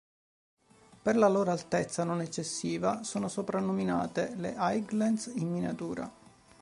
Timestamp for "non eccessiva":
2.03-3.03